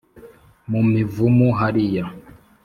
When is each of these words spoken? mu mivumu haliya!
mu 0.69 0.81
mivumu 0.91 1.47
haliya! 1.59 2.05